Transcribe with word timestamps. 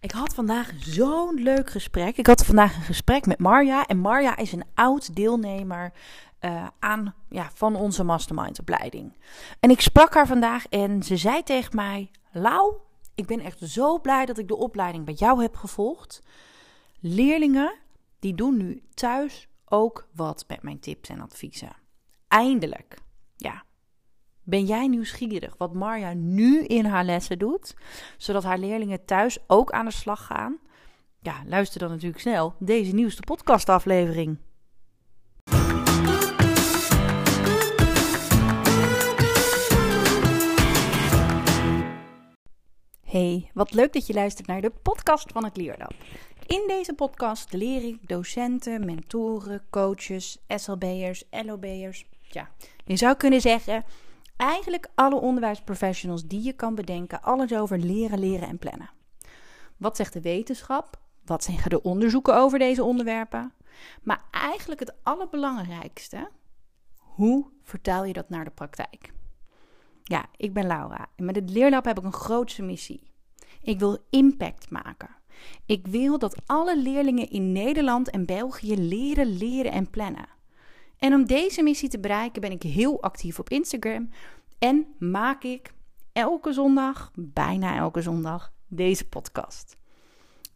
Ik 0.00 0.10
had 0.10 0.34
vandaag 0.34 0.72
zo'n 0.78 1.34
leuk 1.34 1.70
gesprek. 1.70 2.16
Ik 2.16 2.26
had 2.26 2.44
vandaag 2.44 2.76
een 2.76 2.82
gesprek 2.82 3.26
met 3.26 3.38
Marja. 3.38 3.86
En 3.86 3.98
Marja 3.98 4.36
is 4.36 4.52
een 4.52 4.64
oud 4.74 5.16
deelnemer 5.16 5.92
uh, 6.40 6.66
aan, 6.78 7.14
ja, 7.28 7.50
van 7.54 7.76
onze 7.76 8.04
mastermind-opleiding. 8.04 9.16
En 9.60 9.70
ik 9.70 9.80
sprak 9.80 10.14
haar 10.14 10.26
vandaag 10.26 10.66
en 10.66 11.02
ze 11.02 11.16
zei 11.16 11.42
tegen 11.42 11.76
mij: 11.76 12.10
Lau, 12.32 12.74
ik 13.14 13.26
ben 13.26 13.40
echt 13.40 13.58
zo 13.60 14.00
blij 14.00 14.26
dat 14.26 14.38
ik 14.38 14.48
de 14.48 14.56
opleiding 14.56 15.04
bij 15.04 15.14
jou 15.14 15.42
heb 15.42 15.56
gevolgd. 15.56 16.22
Leerlingen 17.00 17.74
die 18.18 18.34
doen 18.34 18.56
nu 18.56 18.82
thuis 18.94 19.48
ook 19.64 20.08
wat 20.12 20.44
met 20.48 20.62
mijn 20.62 20.80
tips 20.80 21.08
en 21.08 21.20
adviezen. 21.20 21.76
Eindelijk. 22.28 22.98
Ja, 23.36 23.64
ben 24.48 24.64
jij 24.64 24.86
nieuwsgierig 24.86 25.54
wat 25.58 25.74
Marja 25.74 26.12
nu 26.14 26.64
in 26.64 26.84
haar 26.84 27.04
lessen 27.04 27.38
doet, 27.38 27.74
zodat 28.16 28.44
haar 28.44 28.58
leerlingen 28.58 29.04
thuis 29.04 29.38
ook 29.46 29.70
aan 29.70 29.84
de 29.84 29.90
slag 29.90 30.26
gaan? 30.26 30.58
Ja, 31.20 31.42
luister 31.46 31.80
dan 31.80 31.90
natuurlijk 31.90 32.20
snel 32.20 32.54
deze 32.58 32.94
nieuwste 32.94 33.22
podcastaflevering. 33.22 34.38
Hey, 43.04 43.50
wat 43.54 43.74
leuk 43.74 43.92
dat 43.92 44.06
je 44.06 44.14
luistert 44.14 44.46
naar 44.46 44.60
de 44.60 44.72
podcast 44.82 45.32
van 45.32 45.44
het 45.44 45.56
Leerlab. 45.56 45.94
In 46.46 46.64
deze 46.66 46.94
podcast 46.94 47.52
leer 47.52 47.84
ik 47.84 48.08
docenten, 48.08 48.84
mentoren, 48.84 49.62
coaches, 49.70 50.38
SLB'ers, 50.48 51.24
LOB'ers. 51.30 52.04
Ja, 52.20 52.50
je 52.84 52.96
zou 52.96 53.16
kunnen 53.16 53.40
zeggen 53.40 53.84
eigenlijk 54.38 54.88
alle 54.94 55.20
onderwijsprofessionals 55.20 56.26
die 56.26 56.42
je 56.42 56.52
kan 56.52 56.74
bedenken, 56.74 57.22
alles 57.22 57.52
over 57.52 57.78
leren, 57.78 58.18
leren 58.18 58.48
en 58.48 58.58
plannen. 58.58 58.90
Wat 59.76 59.96
zegt 59.96 60.12
de 60.12 60.20
wetenschap? 60.20 61.00
Wat 61.24 61.44
zeggen 61.44 61.70
de 61.70 61.82
onderzoeken 61.82 62.36
over 62.36 62.58
deze 62.58 62.84
onderwerpen? 62.84 63.52
Maar 64.02 64.24
eigenlijk 64.30 64.80
het 64.80 64.94
allerbelangrijkste, 65.02 66.30
hoe 66.96 67.46
vertaal 67.62 68.04
je 68.04 68.12
dat 68.12 68.28
naar 68.28 68.44
de 68.44 68.50
praktijk? 68.50 69.12
Ja, 70.02 70.26
ik 70.36 70.52
ben 70.52 70.66
Laura 70.66 71.06
en 71.16 71.24
met 71.24 71.36
het 71.36 71.50
Leerlab 71.50 71.84
heb 71.84 71.98
ik 71.98 72.04
een 72.04 72.12
grootste 72.12 72.62
missie. 72.62 73.02
Ik 73.62 73.78
wil 73.78 73.98
impact 74.10 74.70
maken. 74.70 75.16
Ik 75.66 75.86
wil 75.86 76.18
dat 76.18 76.36
alle 76.46 76.78
leerlingen 76.78 77.30
in 77.30 77.52
Nederland 77.52 78.10
en 78.10 78.26
België 78.26 78.76
leren, 78.76 79.36
leren 79.36 79.72
en 79.72 79.90
plannen. 79.90 80.28
En 80.98 81.14
om 81.14 81.26
deze 81.26 81.62
missie 81.62 81.88
te 81.88 81.98
bereiken 81.98 82.40
ben 82.40 82.52
ik 82.52 82.62
heel 82.62 83.02
actief 83.02 83.38
op 83.38 83.48
Instagram 83.48 84.10
en 84.58 84.86
maak 84.98 85.42
ik 85.42 85.72
elke 86.12 86.52
zondag, 86.52 87.10
bijna 87.14 87.76
elke 87.76 88.02
zondag, 88.02 88.52
deze 88.66 89.08
podcast. 89.08 89.76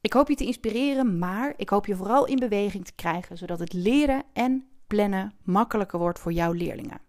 Ik 0.01 0.13
hoop 0.13 0.29
je 0.29 0.35
te 0.35 0.45
inspireren, 0.45 1.19
maar 1.19 1.55
ik 1.57 1.69
hoop 1.69 1.87
je 1.87 1.97
vooral 1.97 2.27
in 2.27 2.37
beweging 2.37 2.85
te 2.85 2.95
krijgen, 2.95 3.39
zodat 3.39 3.59
het 3.59 3.73
leren 3.73 4.23
en 4.33 4.67
plannen 4.87 5.33
makkelijker 5.43 5.99
wordt 5.99 6.19
voor 6.19 6.33
jouw 6.33 6.53
leerlingen. 6.53 7.01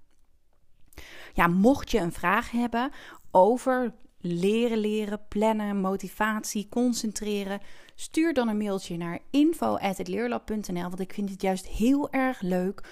Ja, 1.34 1.48
mocht 1.48 1.92
je 1.92 2.00
een 2.00 2.12
vraag 2.12 2.52
hebben 2.52 2.92
over 3.32 3.94
leren, 4.20 4.78
leren, 4.78 5.28
plannen, 5.28 5.82
motivatie, 5.82 6.70
concentreren, 6.70 7.60
stuur 7.96 8.34
dan 8.34 8.48
een 8.48 8.58
mailtje 8.58 8.98
naar 8.98 9.20
info@leerlab.nl, 9.30 10.82
want 10.82 11.00
ik 11.00 11.14
vind 11.14 11.30
het 11.30 11.42
juist 11.42 11.68
heel 11.68 12.12
erg 12.12 12.42
leuk 12.42 12.84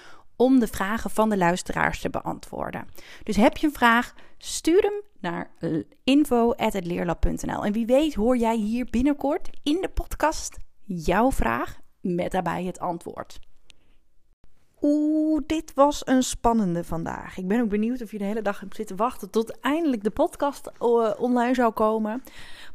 om 0.42 0.60
de 0.60 0.68
vragen 0.68 1.10
van 1.10 1.30
de 1.30 1.38
luisteraars 1.38 2.02
te 2.02 2.10
beantwoorden. 2.10 2.88
Dus 3.24 3.36
heb 3.36 3.58
je 3.58 3.68
een 3.68 3.74
vraag, 3.74 4.14
stuur 4.38 4.82
hem 4.82 5.02
naar 5.20 5.52
info.leerlab.nl. 6.04 7.66
En 7.66 7.72
wie 7.72 7.86
weet 7.86 8.14
hoor 8.14 8.38
jij 8.38 8.56
hier 8.56 8.86
binnenkort 8.90 9.50
in 9.64 9.78
de 9.82 9.90
podcast 9.90 10.58
jouw 10.84 11.32
vraag 11.32 11.80
met 12.00 12.32
daarbij 12.32 12.64
het 12.64 12.80
antwoord. 12.80 13.40
Oeh, 14.82 15.42
dit 15.46 15.74
was 15.74 16.08
een 16.08 16.24
spannende 16.24 16.84
vandaag. 16.84 17.38
Ik 17.38 17.48
ben 17.48 17.62
ook 17.62 17.70
benieuwd 17.70 18.02
of 18.02 18.12
je 18.12 18.18
de 18.18 18.24
hele 18.24 18.42
dag 18.42 18.60
hebt 18.60 18.76
zitten 18.76 18.96
wachten 18.96 19.30
tot 19.30 19.60
eindelijk 19.60 20.04
de 20.04 20.10
podcast 20.10 20.68
eh, 20.68 21.12
online 21.18 21.54
zou 21.54 21.72
komen. 21.72 22.24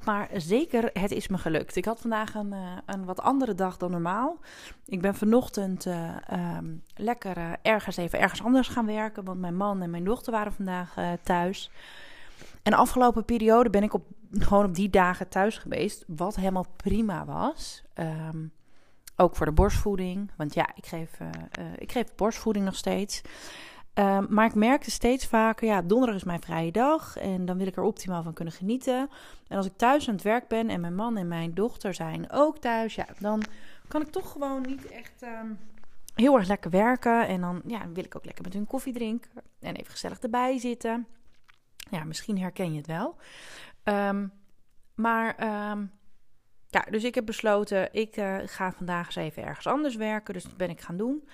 Maar 0.04 0.28
zeker, 0.34 0.90
het 0.92 1.10
is 1.10 1.28
me 1.28 1.38
gelukt. 1.38 1.76
Ik 1.76 1.84
had 1.84 2.00
vandaag 2.00 2.34
een, 2.34 2.52
uh, 2.52 2.76
een 2.86 3.04
wat 3.04 3.20
andere 3.20 3.54
dag 3.54 3.76
dan 3.76 3.90
normaal. 3.90 4.38
Ik 4.84 5.00
ben 5.00 5.14
vanochtend 5.14 5.86
uh, 5.86 6.16
um, 6.56 6.82
lekker 6.94 7.58
ergens 7.62 7.96
even 7.96 8.20
ergens 8.20 8.42
anders 8.42 8.68
gaan 8.68 8.86
werken. 8.86 9.24
Want 9.24 9.40
mijn 9.40 9.56
man 9.56 9.82
en 9.82 9.90
mijn 9.90 10.04
dochter 10.04 10.32
waren 10.32 10.52
vandaag 10.52 10.94
thuis. 11.22 11.70
En 12.62 12.70
de 12.70 12.78
afgelopen 12.78 13.24
periode 13.24 13.70
ben 13.70 13.82
ik 13.82 13.94
op, 13.94 14.04
gewoon 14.32 14.64
op 14.64 14.74
die 14.74 14.90
dagen 14.90 15.28
thuis 15.28 15.58
geweest. 15.58 16.04
Wat 16.06 16.36
helemaal 16.36 16.66
prima 16.76 17.24
was. 17.24 17.82
Um, 17.94 18.52
ook 19.16 19.36
voor 19.36 19.46
de 19.46 19.52
borstvoeding. 19.52 20.30
Want 20.36 20.54
ja, 20.54 20.68
ik 20.74 20.86
geef, 20.86 21.20
uh, 21.20 21.28
uh, 21.58 21.64
ik 21.76 21.92
geef 21.92 22.14
borstvoeding 22.14 22.64
nog 22.64 22.76
steeds. 22.76 23.22
Uh, 23.94 24.18
maar 24.28 24.46
ik 24.46 24.54
merkte 24.54 24.90
steeds 24.90 25.26
vaker, 25.26 25.66
ja, 25.66 25.82
donderdag 25.82 26.16
is 26.16 26.24
mijn 26.24 26.42
vrije 26.42 26.72
dag 26.72 27.16
en 27.16 27.44
dan 27.44 27.58
wil 27.58 27.66
ik 27.66 27.76
er 27.76 27.82
optimaal 27.82 28.22
van 28.22 28.32
kunnen 28.32 28.54
genieten. 28.54 29.10
En 29.48 29.56
als 29.56 29.66
ik 29.66 29.76
thuis 29.76 30.08
aan 30.08 30.14
het 30.14 30.22
werk 30.22 30.48
ben 30.48 30.68
en 30.68 30.80
mijn 30.80 30.94
man 30.94 31.16
en 31.16 31.28
mijn 31.28 31.54
dochter 31.54 31.94
zijn 31.94 32.30
ook 32.30 32.58
thuis, 32.58 32.94
ja, 32.94 33.06
dan 33.18 33.42
kan 33.88 34.00
ik 34.00 34.08
toch 34.08 34.32
gewoon 34.32 34.62
niet 34.62 34.86
echt 34.86 35.22
um, 35.22 35.58
heel 36.14 36.36
erg 36.36 36.48
lekker 36.48 36.70
werken. 36.70 37.26
En 37.26 37.40
dan 37.40 37.62
ja, 37.66 37.88
wil 37.92 38.04
ik 38.04 38.16
ook 38.16 38.24
lekker 38.24 38.44
met 38.44 38.52
hun 38.52 38.66
koffie 38.66 38.92
drinken 38.92 39.30
en 39.60 39.74
even 39.74 39.90
gezellig 39.90 40.18
erbij 40.18 40.58
zitten. 40.58 41.06
Ja, 41.90 42.04
misschien 42.04 42.38
herken 42.38 42.70
je 42.70 42.76
het 42.76 42.86
wel. 42.86 43.16
Um, 43.84 44.32
maar 44.94 45.36
ja, 46.76 46.90
dus 46.90 47.04
ik 47.04 47.14
heb 47.14 47.26
besloten, 47.26 47.88
ik 47.92 48.16
uh, 48.16 48.36
ga 48.44 48.72
vandaag 48.72 49.06
eens 49.06 49.16
even 49.16 49.44
ergens 49.44 49.66
anders 49.66 49.96
werken. 49.96 50.34
Dus 50.34 50.42
dat 50.42 50.56
ben 50.56 50.70
ik 50.70 50.80
gaan 50.80 50.96
doen. 50.96 51.28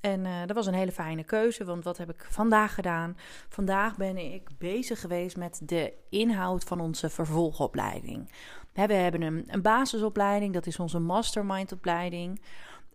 En 0.00 0.24
uh, 0.24 0.40
dat 0.46 0.56
was 0.56 0.66
een 0.66 0.74
hele 0.74 0.92
fijne 0.92 1.24
keuze, 1.24 1.64
want 1.64 1.84
wat 1.84 1.96
heb 1.96 2.10
ik 2.10 2.26
vandaag 2.30 2.74
gedaan? 2.74 3.16
Vandaag 3.48 3.96
ben 3.96 4.16
ik 4.16 4.48
bezig 4.58 5.00
geweest 5.00 5.36
met 5.36 5.60
de 5.62 5.92
inhoud 6.10 6.64
van 6.64 6.80
onze 6.80 7.10
vervolgopleiding. 7.10 8.30
We 8.72 8.92
hebben 8.92 9.22
een, 9.22 9.44
een 9.46 9.62
basisopleiding, 9.62 10.52
dat 10.52 10.66
is 10.66 10.78
onze 10.78 10.98
mastermind-opleiding. 10.98 12.40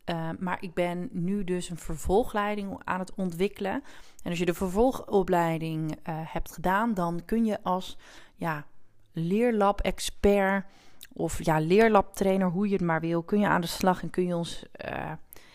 Uh, 0.05 0.29
maar 0.39 0.57
ik 0.61 0.73
ben 0.73 1.09
nu 1.11 1.44
dus 1.44 1.69
een 1.69 1.78
vervolgleiding 1.78 2.81
aan 2.83 2.99
het 2.99 3.13
ontwikkelen. 3.16 3.83
En 4.23 4.29
als 4.29 4.39
je 4.39 4.45
de 4.45 4.53
vervolgopleiding 4.53 5.97
hebt 6.03 6.51
gedaan, 6.51 6.94
dan 6.94 7.22
kun 7.25 7.45
je 7.45 7.63
als 7.63 7.97
ja, 8.35 8.66
leerlab-expert 9.13 10.66
of 11.14 11.46
ja, 11.46 11.59
leerlabtrainer, 11.59 12.47
hoe 12.47 12.68
je 12.68 12.74
het 12.74 12.81
maar 12.81 13.00
wil, 13.00 13.24
kun 13.24 13.40
je 13.40 13.47
aan 13.47 13.62
de 13.62 13.68
slag 13.68 14.02
en 14.02 14.09
kun 14.09 14.25
je 14.25 14.36
ons 14.36 14.64
uh, 14.86 15.12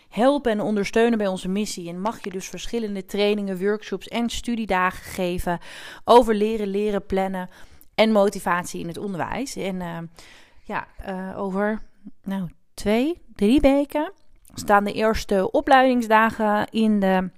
helpen 0.09 0.51
en 0.51 0.61
ondersteunen 0.61 1.17
bij 1.17 1.27
onze 1.27 1.47
missie. 1.47 1.89
En 1.89 2.01
mag 2.01 2.23
je 2.23 2.29
dus 2.29 2.47
verschillende 2.47 3.05
trainingen, 3.05 3.59
workshops 3.59 4.07
en 4.07 4.29
studiedagen 4.29 5.03
geven 5.03 5.59
over 6.03 6.35
leren, 6.35 6.67
leren, 6.67 7.05
plannen 7.05 7.49
en 7.95 8.11
motivatie 8.11 8.79
in 8.79 8.87
het 8.87 8.97
onderwijs. 8.97 9.55
En 9.55 9.75
uh, 9.75 9.97
ja, 10.63 10.87
uh, 11.09 11.39
over 11.39 11.81
nou, 12.23 12.49
twee, 12.73 13.21
drie 13.35 13.59
weken 13.59 14.11
staan 14.53 14.83
de 14.83 14.93
eerste 14.93 15.51
opleidingsdagen 15.51 16.67
in 16.69 16.99
de 16.99 17.29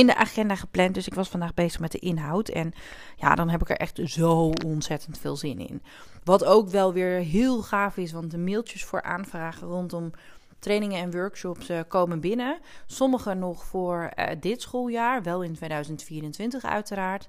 in 0.00 0.06
de 0.06 0.16
agenda 0.16 0.54
gepland. 0.54 0.94
Dus 0.94 1.06
ik 1.06 1.14
was 1.14 1.28
vandaag 1.28 1.54
bezig 1.54 1.80
met 1.80 1.92
de 1.92 1.98
inhoud. 1.98 2.48
En 2.48 2.72
ja, 3.16 3.34
dan 3.34 3.48
heb 3.48 3.60
ik 3.60 3.70
er 3.70 3.76
echt 3.76 4.00
zo 4.04 4.52
ontzettend 4.66 5.18
veel 5.18 5.36
zin 5.36 5.58
in. 5.68 5.82
Wat 6.24 6.44
ook 6.44 6.68
wel 6.68 6.92
weer 6.92 7.18
heel 7.18 7.62
gaaf 7.62 7.96
is, 7.96 8.12
want 8.12 8.30
de 8.30 8.38
mailtjes 8.38 8.84
voor 8.84 9.02
aanvragen 9.02 9.66
rondom 9.66 10.10
trainingen 10.58 11.02
en 11.02 11.10
workshops 11.10 11.70
uh, 11.70 11.80
komen 11.88 12.20
binnen. 12.20 12.58
Sommige 12.86 13.34
nog 13.34 13.64
voor 13.64 14.10
uh, 14.16 14.26
dit 14.40 14.62
schooljaar, 14.62 15.22
wel 15.22 15.42
in 15.42 15.54
2024 15.54 16.64
uiteraard. 16.64 17.28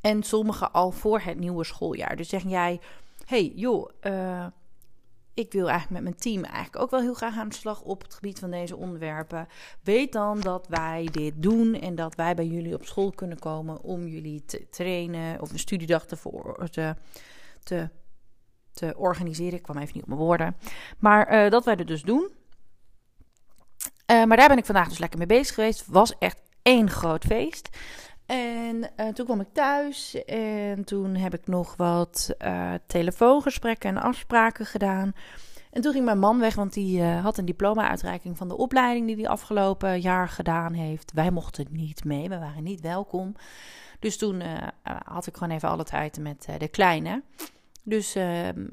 En 0.00 0.22
sommige 0.22 0.70
al 0.70 0.90
voor 0.90 1.20
het 1.20 1.38
nieuwe 1.38 1.64
schooljaar. 1.64 2.16
Dus 2.16 2.28
zeg 2.28 2.42
jij, 2.42 2.80
hey 3.26 3.52
joh, 3.54 3.88
uh, 4.02 4.46
ik 5.34 5.52
wil 5.52 5.68
eigenlijk 5.68 5.90
met 5.90 6.02
mijn 6.02 6.22
team 6.22 6.44
eigenlijk 6.44 6.82
ook 6.82 6.90
wel 6.90 7.00
heel 7.00 7.14
graag 7.14 7.36
aan 7.36 7.48
de 7.48 7.54
slag 7.54 7.80
op 7.82 8.02
het 8.02 8.14
gebied 8.14 8.38
van 8.38 8.50
deze 8.50 8.76
onderwerpen. 8.76 9.48
Weet 9.82 10.12
dan 10.12 10.40
dat 10.40 10.66
wij 10.68 11.08
dit 11.12 11.32
doen 11.36 11.74
en 11.74 11.94
dat 11.94 12.14
wij 12.14 12.34
bij 12.34 12.46
jullie 12.46 12.74
op 12.74 12.84
school 12.84 13.10
kunnen 13.10 13.38
komen 13.38 13.82
om 13.82 14.06
jullie 14.06 14.44
te 14.44 14.68
trainen 14.70 15.40
of 15.40 15.52
een 15.52 15.58
studiedag 15.58 16.06
te, 16.06 16.16
te, 16.70 16.94
te, 17.62 17.88
te 18.72 18.94
organiseren. 18.96 19.58
Ik 19.58 19.62
kwam 19.62 19.76
even 19.76 19.92
niet 19.94 20.02
op 20.02 20.08
mijn 20.08 20.20
woorden. 20.20 20.56
Maar 20.98 21.44
uh, 21.44 21.50
dat 21.50 21.64
wij 21.64 21.74
het 21.78 21.86
dus 21.86 22.02
doen. 22.02 22.30
Uh, 24.10 24.24
maar 24.24 24.36
daar 24.36 24.48
ben 24.48 24.58
ik 24.58 24.66
vandaag 24.66 24.88
dus 24.88 24.98
lekker 24.98 25.18
mee 25.18 25.26
bezig 25.26 25.54
geweest. 25.54 25.86
Was 25.86 26.18
echt 26.18 26.40
één 26.62 26.90
groot 26.90 27.24
feest. 27.24 27.68
En 28.26 28.76
uh, 28.76 29.08
toen 29.08 29.24
kwam 29.24 29.40
ik 29.40 29.48
thuis 29.52 30.24
en 30.24 30.84
toen 30.84 31.14
heb 31.14 31.34
ik 31.34 31.46
nog 31.46 31.76
wat 31.76 32.34
uh, 32.44 32.72
telefoongesprekken 32.86 33.90
en 33.90 34.02
afspraken 34.02 34.66
gedaan. 34.66 35.12
En 35.70 35.82
toen 35.82 35.92
ging 35.92 36.04
mijn 36.04 36.18
man 36.18 36.38
weg, 36.38 36.54
want 36.54 36.72
die 36.72 37.00
uh, 37.00 37.22
had 37.22 37.38
een 37.38 37.44
diploma-uitreiking 37.44 38.36
van 38.36 38.48
de 38.48 38.56
opleiding 38.56 39.06
die 39.06 39.16
hij 39.16 39.28
afgelopen 39.28 40.00
jaar 40.00 40.28
gedaan 40.28 40.72
heeft. 40.72 41.12
Wij 41.12 41.30
mochten 41.30 41.66
niet 41.70 42.04
mee, 42.04 42.28
we 42.28 42.38
waren 42.38 42.62
niet 42.62 42.80
welkom. 42.80 43.34
Dus 43.98 44.18
toen 44.18 44.42
had 45.04 45.26
ik 45.26 45.36
gewoon 45.36 45.54
even 45.54 45.68
alle 45.68 45.84
tijd 45.84 46.18
met 46.18 46.48
de 46.58 46.68
kleine. 46.68 47.22
Dus 47.84 48.14
ehm, 48.14 48.64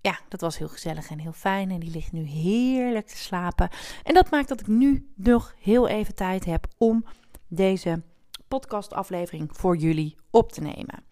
ja, 0.00 0.18
dat 0.28 0.40
was 0.40 0.58
heel 0.58 0.68
gezellig 0.68 1.10
en 1.10 1.18
heel 1.18 1.32
fijn. 1.32 1.70
En 1.70 1.80
die 1.80 1.90
ligt 1.90 2.12
nu 2.12 2.22
heerlijk 2.22 3.06
te 3.06 3.16
slapen. 3.16 3.68
En 4.02 4.14
dat 4.14 4.30
maakt 4.30 4.48
dat 4.48 4.60
ik 4.60 4.66
nu 4.66 5.12
nog 5.14 5.54
heel 5.60 5.88
even 5.88 6.14
tijd 6.14 6.44
heb 6.44 6.66
om 6.78 7.04
deze 7.48 8.02
podcastaflevering 8.48 9.48
voor 9.52 9.76
jullie 9.76 10.16
op 10.30 10.52
te 10.52 10.60
nemen. 10.60 11.04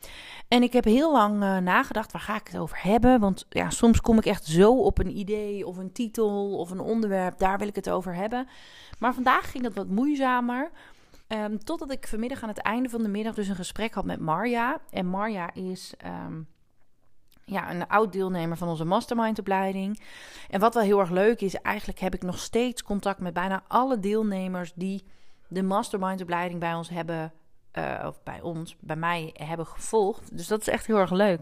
En 0.49 0.63
ik 0.63 0.73
heb 0.73 0.85
heel 0.85 1.13
lang 1.13 1.43
uh, 1.43 1.59
nagedacht, 1.59 2.13
waar 2.13 2.21
ga 2.21 2.37
ik 2.37 2.47
het 2.47 2.59
over 2.59 2.83
hebben? 2.83 3.21
Want 3.21 3.47
ja, 3.49 3.71
soms 3.71 4.01
kom 4.01 4.19
ik 4.19 4.27
echt 4.27 4.45
zo 4.45 4.79
op 4.79 4.99
een 4.99 5.17
idee 5.17 5.67
of 5.67 5.77
een 5.77 5.93
titel 5.93 6.59
of 6.59 6.71
een 6.71 6.81
onderwerp, 6.81 7.39
daar 7.39 7.59
wil 7.59 7.69
ik 7.69 7.75
het 7.75 7.91
over 7.91 8.15
hebben. 8.15 8.49
Maar 8.99 9.15
vandaag 9.15 9.51
ging 9.51 9.63
dat 9.63 9.75
wat 9.75 9.89
moeizamer. 9.89 10.71
Um, 11.29 11.65
totdat 11.65 11.91
ik 11.91 12.09
vanmiddag 12.09 12.43
aan 12.43 12.49
het 12.49 12.59
einde 12.59 12.89
van 12.89 13.03
de 13.03 13.09
middag 13.09 13.35
dus 13.35 13.49
een 13.49 13.55
gesprek 13.55 13.95
had 13.95 14.05
met 14.05 14.21
Marja. 14.21 14.81
En 14.91 15.07
Marja 15.07 15.55
is 15.55 15.95
um, 16.27 16.47
ja, 17.45 17.71
een 17.71 17.87
oud 17.87 18.13
deelnemer 18.13 18.57
van 18.57 18.69
onze 18.69 18.85
mastermind-opleiding. 18.85 20.01
En 20.51 20.61
wat 20.61 20.75
wel 20.75 20.83
heel 20.83 21.01
erg 21.01 21.11
leuk 21.11 21.41
is, 21.41 21.55
eigenlijk 21.55 21.99
heb 21.99 22.15
ik 22.15 22.23
nog 22.23 22.39
steeds 22.39 22.83
contact 22.83 23.21
met 23.21 23.35
bijna 23.35 23.65
alle 23.69 24.01
deelnemers 24.01 24.73
die 24.75 25.05
de 25.55 25.63
mastermind-opleiding 25.63 26.61
bij 26.61 26.75
ons 26.75 26.89
hebben. 26.89 27.33
Uh, 27.79 28.05
of 28.07 28.23
bij 28.23 28.41
ons, 28.41 28.77
bij 28.81 28.97
mij 28.97 29.31
hebben 29.33 29.67
gevolgd. 29.67 30.37
Dus 30.37 30.47
dat 30.47 30.61
is 30.61 30.69
echt 30.69 30.87
heel 30.87 30.97
erg 30.97 31.11
leuk. 31.11 31.41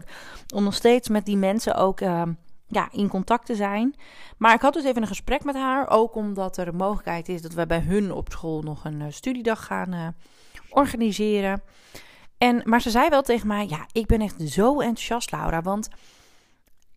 Om 0.55 0.63
nog 0.63 0.73
steeds 0.73 1.09
met 1.09 1.25
die 1.25 1.37
mensen 1.37 1.75
ook 1.75 2.01
uh, 2.01 2.21
ja, 2.67 2.89
in 2.91 3.07
contact 3.07 3.45
te 3.45 3.55
zijn. 3.55 3.95
Maar 4.37 4.53
ik 4.53 4.61
had 4.61 4.73
dus 4.73 4.83
even 4.83 5.01
een 5.01 5.07
gesprek 5.07 5.43
met 5.43 5.55
haar. 5.55 5.89
Ook 5.89 6.15
omdat 6.15 6.57
er 6.57 6.67
een 6.67 6.75
mogelijkheid 6.75 7.29
is 7.29 7.41
dat 7.41 7.53
we 7.53 7.65
bij 7.65 7.79
hun 7.79 8.11
op 8.11 8.31
school 8.31 8.61
nog 8.61 8.85
een 8.85 8.99
uh, 8.99 9.05
studiedag 9.09 9.65
gaan 9.65 9.93
uh, 9.93 10.07
organiseren. 10.69 11.61
En, 12.37 12.61
maar 12.63 12.81
ze 12.81 12.89
zei 12.89 13.09
wel 13.09 13.21
tegen 13.21 13.47
mij: 13.47 13.67
Ja, 13.67 13.87
ik 13.91 14.05
ben 14.05 14.21
echt 14.21 14.41
zo 14.41 14.79
enthousiast, 14.79 15.31
Laura. 15.31 15.61
Want 15.61 15.89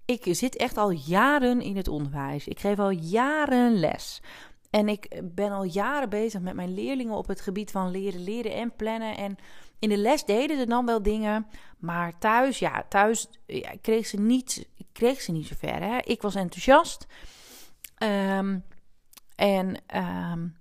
ik 0.05 0.27
zit 0.31 0.57
echt 0.57 0.77
al 0.77 0.91
jaren 0.91 1.61
in 1.61 1.77
het 1.77 1.89
onderwijs. 1.89 2.49
Ik 2.49 2.61
geef 2.61 2.79
al 2.79 2.91
jaren 2.91 3.75
les. 3.75 4.23
En 4.71 4.89
ik 4.89 5.21
ben 5.25 5.53
al 5.53 5.63
jaren 5.63 6.09
bezig 6.09 6.41
met 6.41 6.55
mijn 6.55 6.75
leerlingen 6.75 7.15
op 7.15 7.27
het 7.27 7.41
gebied 7.41 7.71
van 7.71 7.91
leren, 7.91 8.23
leren 8.23 8.55
en 8.55 8.77
plannen. 8.77 9.17
En 9.17 9.37
in 9.79 9.89
de 9.89 9.97
les 9.97 10.25
deden 10.25 10.59
ze 10.59 10.67
dan 10.67 10.87
wel 10.87 11.03
dingen. 11.03 11.47
Maar 11.79 12.19
thuis, 12.19 12.59
ja, 12.59 12.85
thuis 12.89 13.29
ja, 13.47 13.73
kreeg 13.81 14.07
ze 14.07 14.17
niet, 14.21 14.69
kreeg 14.93 15.21
ze 15.21 15.33
niet 15.33 15.47
zo 15.47 15.55
ver. 15.59 15.83
Hè? 15.83 15.99
Ik 15.99 16.23
was 16.23 16.35
enthousiast. 16.35 17.07
Um, 18.03 18.65
en 19.35 19.83
um, 19.97 20.57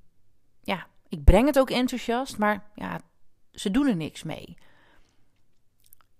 ja, 0.61 0.87
ik 1.07 1.23
breng 1.23 1.45
het 1.47 1.59
ook 1.59 1.69
enthousiast. 1.69 2.37
Maar 2.37 2.71
ja, 2.75 2.99
ze 3.51 3.71
doen 3.71 3.87
er 3.87 3.95
niks 3.95 4.23
mee. 4.23 4.57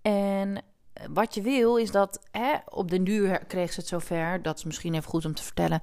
En 0.01 0.63
wat 1.09 1.33
je 1.33 1.41
wil 1.41 1.77
is 1.77 1.91
dat 1.91 2.27
hè, 2.31 2.55
op 2.65 2.89
den 2.89 3.03
duur 3.03 3.45
kreeg 3.45 3.73
ze 3.73 3.79
het 3.79 3.89
zover. 3.89 4.41
Dat 4.41 4.57
is 4.57 4.63
misschien 4.63 4.93
even 4.93 5.09
goed 5.09 5.25
om 5.25 5.33
te 5.33 5.43
vertellen. 5.43 5.81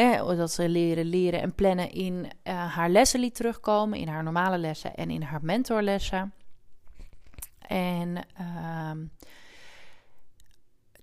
Hè, 0.00 0.36
dat 0.36 0.52
ze 0.52 0.68
leren, 0.68 1.04
leren 1.04 1.40
en 1.40 1.54
plannen 1.54 1.90
in 1.90 2.14
uh, 2.14 2.74
haar 2.74 2.90
lessen 2.90 3.20
liet 3.20 3.34
terugkomen. 3.34 3.98
In 3.98 4.08
haar 4.08 4.22
normale 4.22 4.58
lessen 4.58 4.94
en 4.94 5.10
in 5.10 5.22
haar 5.22 5.40
mentorlessen. 5.42 6.32
En 7.58 8.16
uh, 8.40 8.90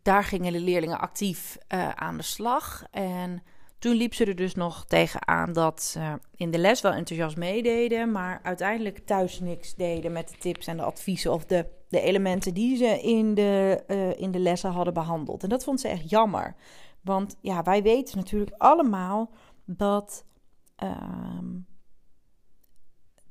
daar 0.02 0.24
gingen 0.24 0.54
de 0.54 0.60
leerlingen 0.60 1.00
actief 1.00 1.58
uh, 1.74 1.90
aan 1.90 2.18
de 2.18 2.24
slag. 2.24 2.84
En 2.92 3.44
toen 3.80 3.96
liep 3.96 4.14
ze 4.14 4.26
er 4.26 4.36
dus 4.36 4.56
nog 4.56 4.86
tegenaan 4.86 5.54
dat 5.54 5.84
ze 5.84 6.20
in 6.36 6.52
de 6.52 6.58
les 6.58 6.82
wel 6.82 6.94
enthousiast 6.94 7.38
meededen, 7.38 8.12
maar 8.12 8.40
uiteindelijk 8.44 9.06
thuis 9.06 9.40
niks 9.40 9.76
deden 9.76 10.12
met 10.12 10.30
de 10.30 10.38
tips 10.38 10.68
en 10.68 10.78
de 10.78 10.84
adviezen 10.84 11.32
of 11.32 11.46
de, 11.46 11.66
de 11.90 12.02
elementen 12.02 12.54
die 12.54 12.78
ze 12.78 13.02
in 13.02 13.34
de, 13.34 13.84
uh, 13.88 14.22
in 14.22 14.32
de 14.32 14.40
lessen 14.40 14.72
hadden 14.72 14.94
behandeld. 14.94 15.44
En 15.44 15.50
dat 15.50 15.64
vond 15.64 15.80
ze 15.80 15.88
echt 15.88 16.10
jammer. 16.10 16.56
Want 17.04 17.36
ja, 17.42 17.62
wij 17.62 17.84
weten 17.84 18.18
natuurlijk 18.18 18.56
allemaal 18.58 19.32
dat 19.66 20.26
uh, 20.84 21.40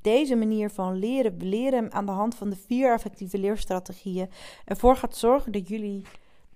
deze 0.00 0.34
manier 0.36 0.70
van 0.70 0.94
leren, 0.94 1.36
leren 1.36 1.92
aan 1.92 2.06
de 2.06 2.12
hand 2.12 2.34
van 2.34 2.50
de 2.50 2.56
vier 2.56 2.92
effectieve 2.92 3.38
leerstrategieën, 3.38 4.30
ervoor 4.64 4.96
gaat 4.96 5.16
zorgen 5.16 5.52
dat 5.52 5.69
jullie 5.69 6.04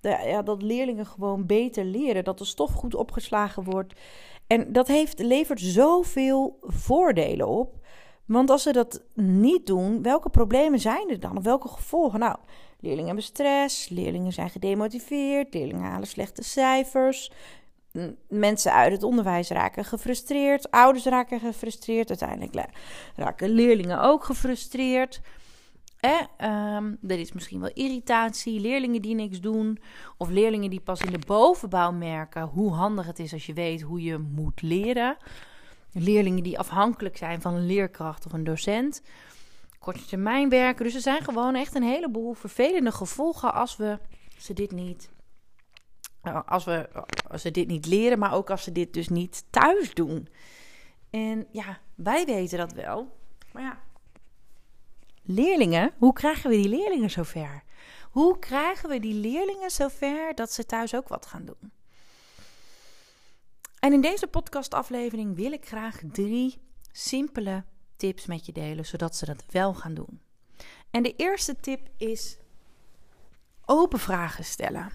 ja, 0.01 0.41
dat 0.41 0.61
leerlingen 0.61 1.05
gewoon 1.05 1.45
beter 1.45 1.85
leren. 1.85 2.23
Dat 2.23 2.37
de 2.37 2.45
stof 2.45 2.73
goed 2.73 2.95
opgeslagen 2.95 3.63
wordt. 3.63 3.93
En 4.47 4.71
dat 4.71 4.87
heeft, 4.87 5.19
levert 5.19 5.59
zoveel 5.59 6.57
voordelen 6.61 7.47
op. 7.47 7.85
Want 8.25 8.49
als 8.49 8.63
ze 8.63 8.71
dat 8.71 9.03
niet 9.15 9.65
doen, 9.65 10.01
welke 10.01 10.29
problemen 10.29 10.79
zijn 10.79 11.09
er 11.09 11.19
dan? 11.19 11.37
Of 11.37 11.43
welke 11.43 11.67
gevolgen? 11.67 12.19
Nou, 12.19 12.37
leerlingen 12.79 13.05
hebben 13.05 13.23
stress, 13.23 13.89
leerlingen 13.89 14.33
zijn 14.33 14.49
gedemotiveerd, 14.49 15.53
leerlingen 15.53 15.83
halen 15.83 16.07
slechte 16.07 16.43
cijfers. 16.43 17.31
Mensen 18.27 18.73
uit 18.73 18.91
het 18.91 19.03
onderwijs 19.03 19.49
raken 19.49 19.85
gefrustreerd, 19.85 20.71
ouders 20.71 21.05
raken 21.05 21.39
gefrustreerd, 21.39 22.09
uiteindelijk 22.09 22.69
raken 23.15 23.49
leerlingen 23.49 24.01
ook 24.01 24.23
gefrustreerd. 24.23 25.21
Eh, 25.99 26.75
um, 26.75 26.97
er 27.07 27.19
is 27.19 27.31
misschien 27.31 27.59
wel 27.59 27.71
irritatie, 27.73 28.59
leerlingen 28.59 29.01
die 29.01 29.15
niks 29.15 29.41
doen, 29.41 29.79
of 30.17 30.29
leerlingen 30.29 30.69
die 30.69 30.79
pas 30.79 31.01
in 31.01 31.11
de 31.11 31.25
bovenbouw 31.27 31.91
merken 31.91 32.41
hoe 32.41 32.73
handig 32.73 33.05
het 33.05 33.19
is 33.19 33.33
als 33.33 33.45
je 33.45 33.53
weet 33.53 33.81
hoe 33.81 34.01
je 34.01 34.17
moet 34.17 34.61
leren. 34.61 35.17
Leerlingen 35.91 36.43
die 36.43 36.59
afhankelijk 36.59 37.17
zijn 37.17 37.41
van 37.41 37.53
een 37.53 37.65
leerkracht 37.65 38.25
of 38.25 38.33
een 38.33 38.43
docent. 38.43 39.01
Korte 39.79 40.05
termijn 40.05 40.49
werken. 40.49 40.85
Dus 40.85 40.95
er 40.95 41.01
zijn 41.01 41.23
gewoon 41.23 41.55
echt 41.55 41.75
een 41.75 41.83
heleboel 41.83 42.33
vervelende 42.33 42.91
gevolgen 42.91 43.53
als 43.53 43.75
we 43.75 43.99
ze 44.37 44.53
dit 44.53 44.71
niet. 44.71 45.09
Eh, 46.21 46.41
als 46.45 46.63
we 46.63 46.89
als 47.29 47.41
ze 47.41 47.51
dit 47.51 47.67
niet 47.67 47.85
leren, 47.85 48.19
maar 48.19 48.33
ook 48.33 48.49
als 48.49 48.63
ze 48.63 48.71
dit 48.71 48.93
dus 48.93 49.09
niet 49.09 49.43
thuis 49.49 49.93
doen. 49.93 50.27
En 51.09 51.47
ja, 51.51 51.79
wij 51.95 52.25
weten 52.25 52.57
dat 52.57 52.73
wel. 52.73 53.17
Maar 53.53 53.63
ja, 53.63 53.79
leerlingen, 55.23 55.93
hoe 55.97 56.13
krijgen 56.13 56.49
we 56.49 56.55
die 56.55 56.69
leerlingen 56.69 57.09
zover? 57.09 57.63
Hoe 58.11 58.39
krijgen 58.39 58.89
we 58.89 58.99
die 58.99 59.13
leerlingen 59.13 59.71
zover 59.71 60.35
dat 60.35 60.51
ze 60.51 60.65
thuis 60.65 60.95
ook 60.95 61.07
wat 61.07 61.25
gaan 61.25 61.45
doen? 61.45 61.71
En 63.79 63.93
in 63.93 64.01
deze 64.01 64.27
podcastaflevering 64.27 65.35
wil 65.35 65.51
ik 65.51 65.65
graag 65.65 65.99
drie 66.11 66.61
simpele 66.91 67.63
tips 67.97 68.25
met 68.25 68.45
je 68.45 68.51
delen, 68.51 68.85
zodat 68.85 69.15
ze 69.15 69.25
dat 69.25 69.43
wel 69.51 69.73
gaan 69.73 69.93
doen. 69.93 70.21
En 70.91 71.03
de 71.03 71.15
eerste 71.15 71.55
tip 71.59 71.89
is 71.97 72.37
open 73.65 73.99
vragen 73.99 74.43
stellen. 74.43 74.91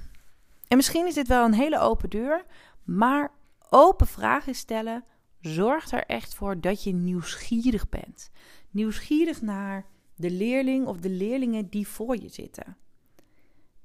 En 0.69 0.77
misschien 0.77 1.07
is 1.07 1.15
dit 1.15 1.29
wel 1.29 1.45
een 1.45 1.55
hele 1.55 1.79
open 1.79 2.11
deur, 2.11 2.45
maar 2.85 3.31
open 3.69 4.07
vragen 4.07 4.55
stellen 4.55 5.05
zorgt 5.41 5.93
er 5.93 6.05
echt 6.05 6.35
voor 6.35 6.61
dat 6.61 6.83
je 6.83 6.93
nieuwsgierig 6.93 7.89
bent. 7.89 8.31
Nieuwsgierig 8.71 9.43
naar 9.43 9.87
de 10.15 10.31
leerling 10.31 10.87
of 10.87 11.01
de 11.01 11.11
leerlingen 11.11 11.69
die 11.69 11.89
voor 11.89 12.17
je 12.17 12.29
zitten. 12.29 12.77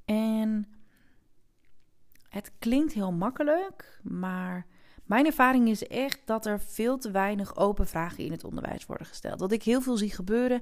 En 0.06 0.68
het 2.30 2.51
klinkt 2.60 2.94
heel 2.94 3.12
makkelijk, 3.12 4.00
maar 4.03 4.68
mijn 5.08 5.26
ervaring 5.26 5.70
is 5.70 5.88
echt 5.88 6.20
dat 6.26 6.46
er 6.46 6.60
veel 6.60 6.98
te 6.98 7.12
weinig 7.12 7.56
open 7.56 7.88
vragen 7.88 8.24
in 8.24 8.32
het 8.32 8.44
onderwijs 8.44 8.86
worden 8.86 9.08
gesteld. 9.08 9.40
Wat 9.40 9.52
ik 9.52 9.64
heel 9.64 9.82
veel 9.82 9.98
zie 9.98 10.12
gebeuren, 10.12 10.62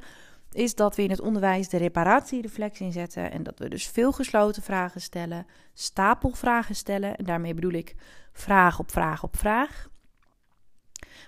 is 0.52 0.76
dat 0.76 0.96
we 0.96 1.04
in 1.04 1.10
het 1.10 1.22
onderwijs 1.22 1.70
de 1.70 1.78
reparatiereflex 1.78 2.80
inzetten 2.80 3.32
en 3.32 3.44
dat 3.44 3.60
we 3.60 3.70
dus 3.70 3.88
veel 3.88 4.12
gesloten 4.12 4.62
vragen 4.62 5.02
stellen, 5.02 5.46
stapelvragen 5.74 6.76
stellen. 6.76 7.16
En 7.16 7.26
daarmee 7.26 7.54
bedoel 7.54 7.72
ik 7.72 7.96
vraag 8.32 8.80
op 8.80 8.92
vraag 8.92 9.24
op 9.24 9.38
vraag. 9.38 9.90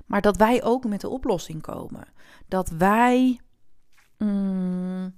Maar 0.06 0.22
dat 0.22 0.38
wij 0.38 0.64
ook 0.64 0.86
met 0.86 1.02
de 1.02 1.10
oplossing 1.10 1.62
komen. 1.62 2.08
Dat 2.48 2.70
wij 2.70 3.40
Mm. 4.18 5.16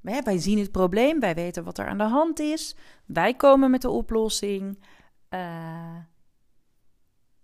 wij 0.00 0.38
zien 0.38 0.58
het 0.58 0.72
probleem, 0.72 1.20
wij 1.20 1.34
weten 1.34 1.64
wat 1.64 1.78
er 1.78 1.86
aan 1.86 1.98
de 1.98 2.04
hand 2.04 2.38
is, 2.38 2.76
wij 3.06 3.34
komen 3.34 3.70
met 3.70 3.82
de 3.82 3.90
oplossing. 3.90 4.78
Uh, 5.30 5.96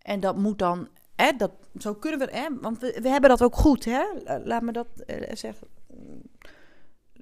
en 0.05 0.21
dat 0.21 0.37
moet 0.37 0.59
dan, 0.59 0.89
hè, 1.17 1.33
dat, 1.37 1.51
zo 1.79 1.95
kunnen 1.95 2.19
we, 2.19 2.37
hè, 2.37 2.49
want 2.61 2.79
we, 2.79 2.99
we 3.03 3.09
hebben 3.09 3.31
dat 3.31 3.43
ook 3.43 3.55
goed, 3.55 3.85
hè? 3.85 4.03
Laat 4.45 4.63
me 4.63 4.73
dat 4.73 4.89
uh, 5.07 5.17
zeggen. 5.33 5.67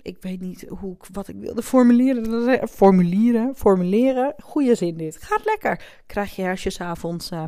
Ik 0.03 0.17
weet 0.21 0.41
niet 0.41 0.67
hoe, 0.69 0.97
wat 1.13 1.29
ik 1.29 1.37
wilde 1.37 1.63
formuleren. 1.63 2.69
Formuleren, 2.69 3.55
formuleren. 3.55 4.35
Goeie 4.43 4.75
zin 4.75 4.97
dit. 4.97 5.17
Gaat 5.17 5.45
lekker. 5.45 6.03
Krijg 6.07 6.37
je 6.37 6.49
als 6.49 6.63
je 6.63 6.71
s'avonds 6.71 7.31
uh, 7.31 7.45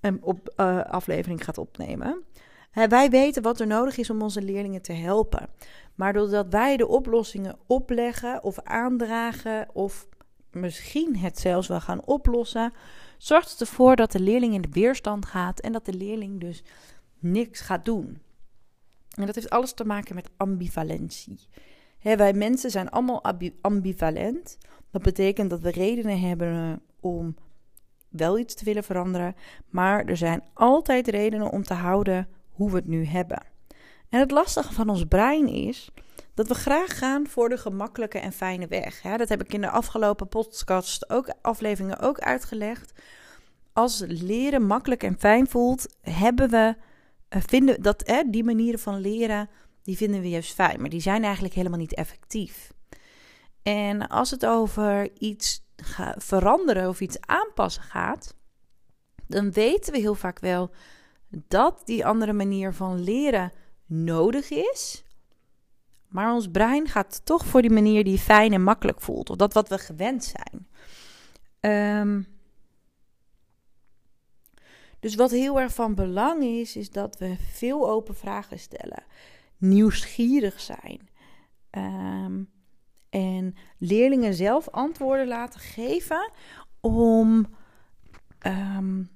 een 0.00 0.22
op, 0.22 0.48
aflevering 0.86 1.44
gaat 1.44 1.58
opnemen 1.58 2.24
wij 2.72 3.10
weten 3.10 3.42
wat 3.42 3.60
er 3.60 3.66
nodig 3.66 3.96
is 3.96 4.10
om 4.10 4.22
onze 4.22 4.42
leerlingen 4.42 4.82
te 4.82 4.92
helpen. 4.92 5.48
Maar 5.94 6.12
doordat 6.12 6.46
wij 6.50 6.76
de 6.76 6.88
oplossingen 6.88 7.58
opleggen 7.66 8.42
of 8.42 8.60
aandragen 8.60 9.68
of 9.72 10.06
misschien 10.50 11.16
het 11.16 11.38
zelfs 11.38 11.68
wel 11.68 11.80
gaan 11.80 12.04
oplossen, 12.04 12.72
zorgt 13.22 13.50
het 13.50 13.60
ervoor 13.60 13.96
dat 13.96 14.12
de 14.12 14.20
leerling 14.20 14.54
in 14.54 14.62
de 14.62 14.68
weerstand 14.72 15.26
gaat 15.26 15.60
en 15.60 15.72
dat 15.72 15.84
de 15.84 15.92
leerling 15.92 16.40
dus 16.40 16.62
niks 17.18 17.60
gaat 17.60 17.84
doen. 17.84 18.18
En 19.10 19.26
dat 19.26 19.34
heeft 19.34 19.50
alles 19.50 19.72
te 19.72 19.84
maken 19.84 20.14
met 20.14 20.30
ambivalentie. 20.36 21.38
wij 22.02 22.32
mensen 22.32 22.70
zijn 22.70 22.90
allemaal 22.90 23.22
ambivalent. 23.60 24.58
Dat 24.90 25.02
betekent 25.02 25.50
dat 25.50 25.60
we 25.60 25.70
redenen 25.70 26.20
hebben 26.20 26.48
eh, 26.52 26.72
om 27.00 27.36
wel 28.08 28.38
iets 28.38 28.54
te 28.54 28.64
willen 28.64 28.84
veranderen, 28.84 29.34
maar 29.68 30.04
er 30.04 30.16
zijn 30.16 30.42
altijd 30.54 31.08
redenen 31.08 31.50
om 31.50 31.62
te 31.62 31.74
houden 31.74 32.28
hoe 32.50 32.70
we 32.70 32.76
het 32.76 32.86
nu 32.86 33.04
hebben. 33.04 33.42
En 34.08 34.20
het 34.20 34.30
lastige 34.30 34.72
van 34.72 34.88
ons 34.88 35.04
brein 35.04 35.48
is 35.48 35.90
dat 36.46 36.56
we 36.56 36.62
graag 36.62 36.98
gaan 36.98 37.26
voor 37.26 37.48
de 37.48 37.58
gemakkelijke 37.58 38.18
en 38.18 38.32
fijne 38.32 38.66
weg. 38.66 39.00
dat 39.00 39.28
heb 39.28 39.42
ik 39.42 39.52
in 39.52 39.60
de 39.60 39.70
afgelopen 39.70 40.28
podcast 40.28 41.10
ook 41.10 41.32
afleveringen 41.42 41.98
ook 41.98 42.18
uitgelegd. 42.18 42.92
Als 43.72 44.04
leren 44.06 44.66
makkelijk 44.66 45.02
en 45.02 45.18
fijn 45.18 45.48
voelt, 45.48 45.96
hebben 46.00 46.50
we 46.50 46.76
eh, 47.28 47.40
vinden 47.46 47.82
dat 47.82 48.02
hè, 48.06 48.22
die 48.26 48.44
manieren 48.44 48.80
van 48.80 49.00
leren 49.00 49.48
die 49.82 49.96
vinden 49.96 50.20
we 50.20 50.28
juist 50.28 50.54
fijn, 50.54 50.80
maar 50.80 50.90
die 50.90 51.00
zijn 51.00 51.24
eigenlijk 51.24 51.54
helemaal 51.54 51.78
niet 51.78 51.94
effectief. 51.94 52.72
En 53.62 54.08
als 54.08 54.30
het 54.30 54.46
over 54.46 55.18
iets 55.18 55.64
veranderen 56.16 56.88
of 56.88 57.00
iets 57.00 57.20
aanpassen 57.20 57.82
gaat, 57.82 58.34
dan 59.26 59.52
weten 59.52 59.92
we 59.92 59.98
heel 59.98 60.14
vaak 60.14 60.38
wel 60.38 60.70
dat 61.28 61.82
die 61.84 62.06
andere 62.06 62.32
manier 62.32 62.74
van 62.74 63.00
leren 63.00 63.52
nodig 63.86 64.50
is. 64.50 65.04
Maar 66.10 66.34
ons 66.34 66.50
brein 66.50 66.88
gaat 66.88 67.20
toch 67.24 67.46
voor 67.46 67.62
die 67.62 67.70
manier 67.70 68.04
die 68.04 68.18
fijn 68.18 68.52
en 68.52 68.62
makkelijk 68.62 69.00
voelt. 69.00 69.30
Of 69.30 69.36
dat 69.36 69.54
wat 69.54 69.68
we 69.68 69.78
gewend 69.78 70.24
zijn. 70.24 70.68
Um, 72.00 72.26
dus 75.00 75.14
wat 75.14 75.30
heel 75.30 75.60
erg 75.60 75.74
van 75.74 75.94
belang 75.94 76.42
is, 76.42 76.76
is 76.76 76.90
dat 76.90 77.18
we 77.18 77.36
veel 77.52 77.90
open 77.90 78.16
vragen 78.16 78.58
stellen. 78.58 79.04
Nieuwsgierig 79.56 80.60
zijn. 80.60 81.08
Um, 81.70 82.50
en 83.10 83.54
leerlingen 83.78 84.34
zelf 84.34 84.68
antwoorden 84.68 85.26
laten 85.26 85.60
geven 85.60 86.30
om 86.80 87.46
um, 88.46 89.10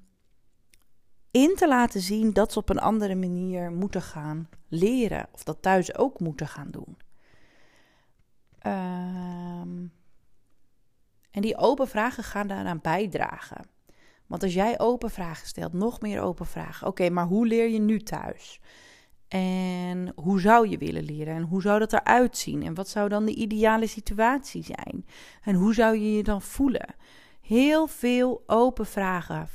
in 1.35 1.55
te 1.57 1.69
laten 1.69 2.01
zien 2.01 2.33
dat 2.33 2.53
ze 2.53 2.59
op 2.59 2.69
een 2.69 2.79
andere 2.79 3.15
manier 3.15 3.73
moeten 3.73 4.03
gaan 4.03 4.49
leren. 4.69 5.27
Of 5.33 5.45
dat 5.45 5.63
thuis 5.63 5.97
ook 5.97 6.21
moeten 6.21 6.49
gaan 6.49 6.71
doen. 6.71 6.97
Um, 8.67 9.93
en 11.31 11.43
die 11.43 11.57
open 11.57 11.89
vragen 11.89 12.25
gaan 12.25 12.47
daaraan 12.47 12.81
bijdragen. 12.83 13.67
Want 14.27 14.43
als 14.43 14.55
jij 14.55 14.81
open 14.81 15.11
vragen 15.11 15.47
stelt, 15.47 15.73
nog 15.73 16.01
meer 16.01 16.21
open 16.21 16.47
vragen. 16.47 16.87
Oké, 16.87 17.11
maar 17.11 17.27
hoe 17.27 17.47
leer 17.47 17.69
je 17.69 17.81
nu 17.81 18.01
thuis? 18.01 18.61
En 19.29 20.13
hoe 20.15 20.41
zou 20.41 20.69
je 20.69 20.79
willen 20.79 21.05
leren? 21.05 21.35
En 21.35 21.43
hoe 21.43 21.63
zou 21.63 21.79
dat 21.79 21.93
eruit 21.93 22.37
zien? 22.37 22.63
En 22.63 22.75
wat 22.75 22.89
zou 22.89 23.09
dan 23.09 23.25
de 23.25 23.35
ideale 23.35 23.87
situatie 23.87 24.65
zijn? 24.65 25.07
En 25.43 25.55
hoe 25.55 25.75
zou 25.75 25.99
je 25.99 26.17
je 26.17 26.23
dan 26.23 26.43
voelen? 26.43 26.95
Heel 27.41 27.87
veel 27.87 28.43
open 28.47 28.87
vragen. 28.87 29.49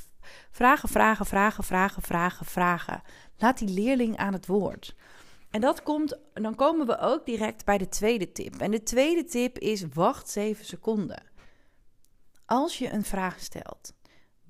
Vragen, 0.51 0.89
vragen, 0.89 1.25
vragen, 1.25 1.63
vragen, 1.63 2.01
vragen, 2.01 2.45
vragen. 2.45 3.01
Laat 3.37 3.57
die 3.57 3.69
leerling 3.69 4.17
aan 4.17 4.33
het 4.33 4.45
woord. 4.45 4.95
En 5.49 5.61
dat 5.61 5.83
komt, 5.83 6.19
dan 6.33 6.55
komen 6.55 6.87
we 6.87 6.99
ook 6.99 7.25
direct 7.25 7.65
bij 7.65 7.77
de 7.77 7.89
tweede 7.89 8.31
tip. 8.31 8.55
En 8.55 8.71
de 8.71 8.83
tweede 8.83 9.23
tip 9.23 9.57
is: 9.57 9.85
wacht 9.93 10.29
7 10.29 10.65
seconden. 10.65 11.23
Als 12.45 12.77
je 12.77 12.91
een 12.91 13.03
vraag 13.03 13.39
stelt, 13.39 13.93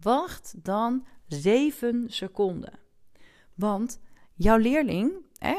wacht 0.02 0.54
dan 0.58 1.06
7 1.28 2.06
seconden. 2.08 2.80
Want 3.56 4.00
jouw 4.34 4.58
leerling, 4.58 5.12
hè, 5.38 5.58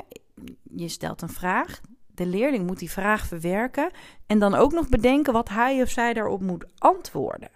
je 0.62 0.88
stelt 0.88 1.22
een 1.22 1.28
vraag, 1.28 1.80
de 2.06 2.26
leerling 2.26 2.66
moet 2.66 2.78
die 2.78 2.90
vraag 2.90 3.26
verwerken 3.26 3.90
en 4.26 4.38
dan 4.38 4.54
ook 4.54 4.72
nog 4.72 4.88
bedenken 4.88 5.32
wat 5.32 5.48
hij 5.48 5.82
of 5.82 5.90
zij 5.90 6.12
daarop 6.12 6.40
moet 6.40 6.66
antwoorden. 6.78 7.50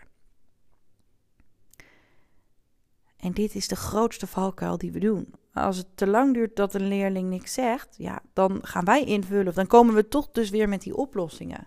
En 3.25 3.33
dit 3.33 3.55
is 3.55 3.69
de 3.69 3.77
grootste 3.77 4.27
valkuil 4.27 4.79
die 4.79 4.93
we 4.93 4.99
doen. 4.99 5.35
Als 5.53 5.77
het 5.77 5.87
te 5.95 6.07
lang 6.07 6.35
duurt 6.35 6.57
dat 6.57 6.75
een 6.75 6.89
leerling 6.89 7.29
niks 7.29 7.53
zegt, 7.53 7.95
ja, 7.99 8.23
dan 8.33 8.59
gaan 8.67 8.85
wij 8.85 9.05
invullen. 9.05 9.49
Of 9.49 9.55
dan 9.55 9.67
komen 9.67 9.95
we 9.95 10.09
toch 10.09 10.31
dus 10.31 10.51
weer 10.51 10.69
met 10.69 10.83
die 10.83 10.97
oplossingen. 10.97 11.67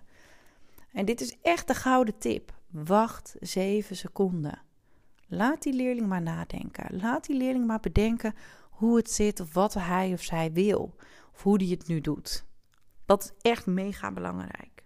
En 0.92 1.04
dit 1.04 1.20
is 1.20 1.36
echt 1.42 1.66
de 1.66 1.74
gouden 1.74 2.18
tip. 2.18 2.54
Wacht 2.70 3.36
7 3.40 3.96
seconden. 3.96 4.62
Laat 5.26 5.62
die 5.62 5.72
leerling 5.72 6.06
maar 6.06 6.22
nadenken. 6.22 7.00
Laat 7.00 7.26
die 7.26 7.36
leerling 7.36 7.66
maar 7.66 7.80
bedenken 7.80 8.34
hoe 8.70 8.96
het 8.96 9.10
zit 9.10 9.40
of 9.40 9.52
wat 9.52 9.74
hij 9.74 10.12
of 10.12 10.22
zij 10.22 10.52
wil. 10.52 10.94
Of 11.34 11.42
hoe 11.42 11.58
die 11.58 11.70
het 11.70 11.86
nu 11.86 12.00
doet. 12.00 12.44
Dat 13.06 13.22
is 13.22 13.50
echt 13.50 13.66
mega 13.66 14.12
belangrijk. 14.12 14.84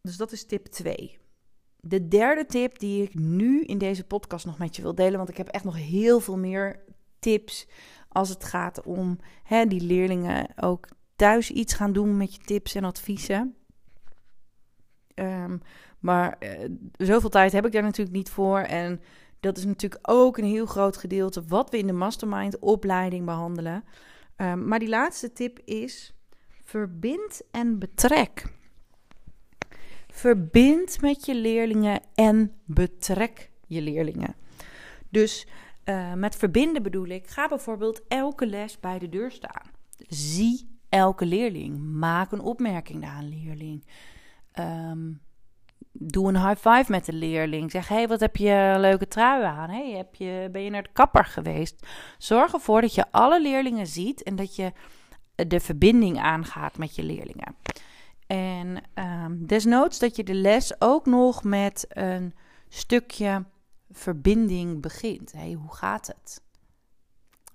Dus 0.00 0.16
dat 0.16 0.32
is 0.32 0.46
tip 0.46 0.66
2. 0.66 1.20
De 1.80 2.08
derde 2.08 2.46
tip 2.46 2.78
die 2.78 3.02
ik 3.02 3.14
nu 3.14 3.62
in 3.62 3.78
deze 3.78 4.04
podcast 4.04 4.46
nog 4.46 4.58
met 4.58 4.76
je 4.76 4.82
wil 4.82 4.94
delen, 4.94 5.16
want 5.16 5.28
ik 5.28 5.36
heb 5.36 5.48
echt 5.48 5.64
nog 5.64 5.76
heel 5.76 6.20
veel 6.20 6.38
meer 6.38 6.84
tips 7.18 7.68
als 8.08 8.28
het 8.28 8.44
gaat 8.44 8.82
om 8.82 9.18
hè, 9.42 9.66
die 9.66 9.80
leerlingen 9.80 10.46
ook 10.56 10.88
thuis 11.16 11.50
iets 11.50 11.74
gaan 11.74 11.92
doen 11.92 12.16
met 12.16 12.34
je 12.34 12.40
tips 12.40 12.74
en 12.74 12.84
adviezen. 12.84 13.54
Um, 15.14 15.60
maar 15.98 16.36
uh, 16.40 16.70
zoveel 16.92 17.28
tijd 17.28 17.52
heb 17.52 17.66
ik 17.66 17.72
daar 17.72 17.82
natuurlijk 17.82 18.16
niet 18.16 18.30
voor. 18.30 18.58
En 18.58 19.00
dat 19.40 19.56
is 19.56 19.64
natuurlijk 19.64 20.10
ook 20.10 20.38
een 20.38 20.44
heel 20.44 20.66
groot 20.66 20.96
gedeelte 20.96 21.44
wat 21.44 21.70
we 21.70 21.78
in 21.78 21.86
de 21.86 21.92
mastermind 21.92 22.58
opleiding 22.58 23.24
behandelen. 23.24 23.84
Um, 24.36 24.68
maar 24.68 24.78
die 24.78 24.88
laatste 24.88 25.32
tip 25.32 25.58
is: 25.64 26.14
verbind 26.64 27.42
en 27.50 27.78
betrek. 27.78 28.58
Verbind 30.12 31.00
met 31.00 31.26
je 31.26 31.34
leerlingen 31.34 32.00
en 32.14 32.52
betrek 32.64 33.50
je 33.66 33.80
leerlingen. 33.80 34.34
Dus 35.08 35.46
uh, 35.84 36.12
met 36.12 36.36
verbinden 36.36 36.82
bedoel 36.82 37.06
ik, 37.06 37.26
ga 37.26 37.48
bijvoorbeeld 37.48 38.02
elke 38.08 38.46
les 38.46 38.80
bij 38.80 38.98
de 38.98 39.08
deur 39.08 39.30
staan. 39.30 39.70
Zie 40.08 40.78
elke 40.88 41.26
leerling. 41.26 41.78
Maak 41.78 42.32
een 42.32 42.40
opmerking 42.40 43.00
naar 43.00 43.18
een 43.18 43.28
leerling. 43.28 43.84
Um, 44.58 45.20
doe 45.92 46.28
een 46.28 46.46
high 46.46 46.68
five 46.68 46.84
met 46.90 47.04
de 47.04 47.12
leerling. 47.12 47.70
Zeg, 47.70 47.88
hey, 47.88 48.08
wat 48.08 48.20
heb 48.20 48.36
je 48.36 48.76
leuke 48.78 49.08
trui 49.08 49.44
aan? 49.44 49.70
Hey, 49.70 49.90
heb 49.90 50.14
je, 50.14 50.48
ben 50.52 50.62
je 50.62 50.70
naar 50.70 50.82
de 50.82 50.92
kapper 50.92 51.24
geweest? 51.24 51.86
Zorg 52.18 52.52
ervoor 52.52 52.80
dat 52.80 52.94
je 52.94 53.12
alle 53.12 53.40
leerlingen 53.40 53.86
ziet 53.86 54.22
en 54.22 54.36
dat 54.36 54.56
je 54.56 54.72
de 55.34 55.60
verbinding 55.60 56.18
aangaat 56.18 56.78
met 56.78 56.94
je 56.94 57.02
leerlingen. 57.02 57.54
En 58.30 58.82
um, 58.94 59.46
desnoods 59.46 59.98
dat 59.98 60.16
je 60.16 60.24
de 60.24 60.34
les 60.34 60.80
ook 60.80 61.06
nog 61.06 61.44
met 61.44 61.86
een 61.88 62.34
stukje 62.68 63.44
verbinding 63.90 64.80
begint. 64.82 65.32
Hey, 65.32 65.52
hoe 65.52 65.74
gaat 65.74 66.06
het? 66.06 66.42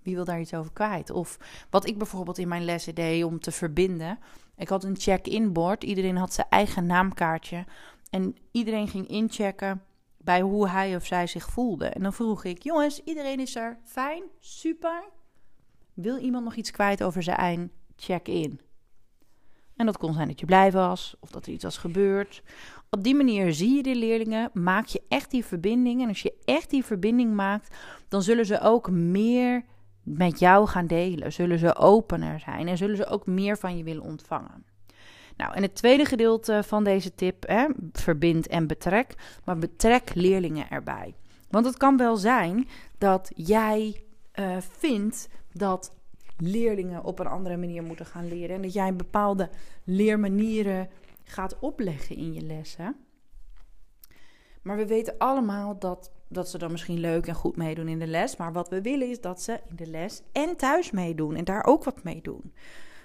Wie 0.02 0.16
wil 0.16 0.26
daar 0.26 0.40
iets 0.40 0.54
over 0.54 0.72
kwijt? 0.72 1.10
Of 1.10 1.38
wat 1.70 1.88
ik 1.88 1.98
bijvoorbeeld 1.98 2.38
in 2.38 2.48
mijn 2.48 2.66
lessen 2.66 2.96
deed 2.96 3.24
om 3.24 3.40
te 3.40 3.52
verbinden. 3.52 4.20
Ik 4.58 4.70
had 4.70 4.84
een 4.84 5.00
check-in 5.00 5.54
bord. 5.54 5.84
Iedereen 5.84 6.18
had 6.18 6.34
zijn 6.34 6.48
eigen 6.50 6.86
naamkaartje. 6.86 7.66
En 8.10 8.36
iedereen 8.52 8.88
ging 8.88 9.08
inchecken 9.08 9.84
bij 10.18 10.42
hoe 10.42 10.70
hij 10.70 10.96
of 10.96 11.06
zij 11.06 11.28
zich 11.28 11.50
voelde. 11.50 11.86
En 11.86 12.04
dan 12.04 12.14
vroeg 12.14 12.44
ik: 12.44 12.64
Jongens, 12.64 13.04
iedereen 13.04 13.40
is 13.40 13.56
er 13.56 13.80
fijn, 13.84 14.24
super. 14.40 15.04
Wil 15.94 16.18
iemand 16.18 16.44
nog 16.44 16.56
iets 16.56 16.72
kwijt 16.72 17.04
over 17.04 17.24
zijn 17.24 17.72
check-in? 17.96 18.65
En 19.76 19.86
dat 19.86 19.98
kon 19.98 20.14
zijn 20.14 20.28
dat 20.28 20.40
je 20.40 20.46
blij 20.46 20.72
was 20.72 21.16
of 21.20 21.30
dat 21.30 21.46
er 21.46 21.52
iets 21.52 21.64
was 21.64 21.78
gebeurd. 21.78 22.44
Op 22.90 23.04
die 23.04 23.16
manier 23.16 23.54
zie 23.54 23.76
je 23.76 23.84
de 23.84 23.96
leerlingen, 23.96 24.50
maak 24.54 24.86
je 24.86 25.02
echt 25.08 25.32
die 25.32 25.46
verbinding. 25.46 26.02
En 26.02 26.08
als 26.08 26.22
je 26.22 26.34
echt 26.46 26.70
die 26.70 26.86
verbinding 26.86 27.34
maakt, 27.34 27.76
dan 28.08 28.22
zullen 28.22 28.46
ze 28.46 28.62
ook 28.62 28.90
meer 28.90 29.64
met 30.04 30.40
jou 30.40 30.68
gaan 30.68 30.88
delen. 30.88 31.34
Zullen 31.34 31.60
ze 31.60 31.76
opener 31.76 32.40
zijn 32.40 32.68
en 32.68 32.78
zullen 32.78 32.98
ze 32.98 33.08
ook 33.08 33.26
meer 33.26 33.58
van 33.58 33.78
je 33.78 33.84
willen 33.84 34.04
ontvangen. 34.04 34.66
Nou, 35.38 35.54
en 35.54 35.62
het 35.62 35.76
tweede 35.76 36.06
gedeelte 36.06 36.64
van 36.66 36.84
deze 36.84 37.16
tip, 37.16 37.48
hè, 37.48 37.66
verbind 37.92 38.48
en 38.48 38.68
betrek, 38.68 39.16
maar 39.44 39.58
betrek 39.58 40.12
leerlingen 40.14 40.70
erbij. 40.70 41.16
Want 41.50 41.66
het 41.66 41.78
kan 41.78 41.98
wel 41.98 42.16
zijn 42.16 42.68
dat 42.98 43.32
jij 43.36 44.04
uh, 44.36 44.58
vindt 44.60 45.30
dat 45.52 45.96
leerlingen 46.38 47.04
op 47.04 47.20
een 47.20 47.28
andere 47.28 47.58
manier 47.58 47.84
moeten 47.84 48.06
gaan 48.06 48.28
leren 48.28 48.56
en 48.56 48.62
dat 48.62 48.74
jij 48.74 48.96
bepaalde 48.96 49.50
leermanieren 49.84 50.90
gaat 51.24 51.60
opleggen 51.60 52.16
in 52.16 52.34
je 52.34 52.42
lessen. 52.42 52.96
Maar 54.62 54.78
we 54.78 54.88
weten 54.88 55.18
allemaal 55.18 55.80
dat, 55.80 56.12
dat 56.28 56.50
ze 56.50 56.58
dan 56.58 56.72
misschien 56.72 57.00
leuk 57.00 57.28
en 57.28 57.36
goed 57.36 57.56
meedoen 57.56 57.88
in 57.88 58.00
de 58.00 58.08
les. 58.08 58.38
Maar 58.38 58.54
wat 58.54 58.70
we 58.70 58.82
willen 58.82 59.10
is 59.10 59.22
dat 59.22 59.42
ze 59.42 59.60
in 59.70 59.76
de 59.76 59.88
les 59.88 60.22
en 60.32 60.56
thuis 60.56 60.92
meedoen 60.92 61.36
en 61.36 61.44
daar 61.44 61.66
ook 61.66 61.84
wat 61.84 62.04
mee 62.04 62.22
doen. 62.22 62.54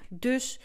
Dus 0.09 0.61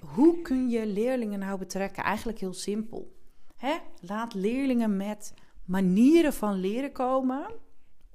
hoe 0.00 0.42
kun 0.42 0.68
je 0.68 0.86
leerlingen 0.86 1.38
nou 1.38 1.58
betrekken? 1.58 2.02
Eigenlijk 2.02 2.38
heel 2.38 2.54
simpel. 2.54 3.14
Hè? 3.56 3.76
Laat 4.00 4.34
leerlingen 4.34 4.96
met 4.96 5.34
manieren 5.64 6.32
van 6.32 6.54
leren 6.54 6.92
komen 6.92 7.46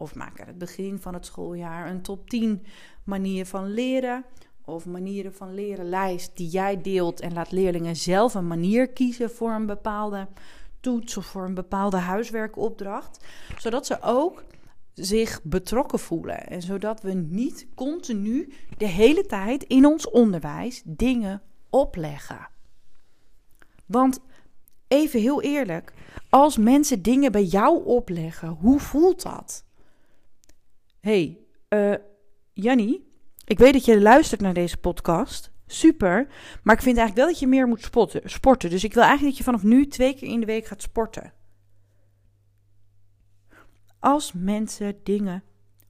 Of 0.02 0.16
maak 0.16 0.46
het 0.46 0.58
begin 0.58 1.00
van 1.00 1.14
het 1.14 1.26
schooljaar 1.26 1.90
een 1.90 2.02
top 2.02 2.30
10 2.30 2.66
manieren 3.04 3.48
van 3.48 3.74
leren. 3.74 4.26
Of 4.66 4.86
manieren 4.86 5.34
van 5.34 5.54
leren 5.54 5.90
lijst 5.90 6.38
die 6.38 6.48
jij 6.48 6.82
deelt. 6.82 7.20
En 7.20 7.34
laat 7.34 7.52
leerlingen 7.52 7.96
zelf 7.96 8.34
een 8.34 8.48
manier 8.48 8.88
kiezen 8.88 9.32
voor 9.32 9.52
een 9.52 9.66
bepaalde 9.66 10.28
toets 10.80 11.18
of 11.18 11.26
voor 11.26 11.46
een 11.46 11.54
bepaalde 11.54 11.98
huiswerkopdracht. 11.98 13.26
Zodat 13.58 13.86
ze 13.86 14.02
ook 14.02 14.44
zich 14.94 15.44
betrokken 15.44 16.00
voelen. 16.00 16.48
En 16.48 16.62
zodat 16.62 17.02
we 17.02 17.14
niet 17.14 17.68
continu 17.76 18.54
de 18.78 18.88
hele 18.88 19.26
tijd 19.26 19.64
in 19.64 19.86
ons 19.86 20.10
onderwijs 20.10 20.82
dingen 20.86 21.42
opleggen. 21.70 22.48
Want 23.86 24.20
even 24.88 25.20
heel 25.20 25.42
eerlijk, 25.42 25.94
als 26.30 26.58
mensen 26.58 27.02
dingen 27.02 27.32
bij 27.32 27.44
jou 27.44 27.86
opleggen, 27.86 28.50
hoe 28.50 28.80
voelt 28.80 29.22
dat? 29.24 29.64
Hey, 31.02 31.38
uh, 31.70 31.94
Jannie, 32.54 33.12
ik 33.46 33.58
weet 33.58 33.74
dat 33.74 33.86
je 33.86 34.02
luistert 34.02 34.42
naar 34.42 34.54
deze 34.54 34.78
podcast. 34.78 35.52
Super. 35.68 36.28
Maar 36.64 36.76
ik 36.76 36.82
vind 36.82 36.98
eigenlijk 36.98 37.16
wel 37.16 37.28
dat 37.28 37.40
je 37.40 37.48
meer 37.48 37.68
moet 37.68 37.82
spotten, 37.82 38.22
sporten. 38.26 38.70
Dus 38.70 38.84
ik 38.84 38.94
wil 38.94 39.04
eigenlijk 39.04 39.38
dat 39.38 39.46
je 39.46 39.52
vanaf 39.52 39.64
nu 39.64 39.88
twee 39.88 40.16
keer 40.16 40.28
in 40.28 40.40
de 40.40 40.46
week 40.46 40.66
gaat 40.66 40.82
sporten. 40.82 41.34
Als 44.00 44.32
mensen 44.34 44.96
dingen 45.04 45.44